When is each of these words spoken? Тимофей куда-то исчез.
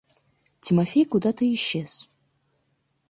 Тимофей 0.59 1.05
куда-то 1.05 1.43
исчез. 1.53 2.09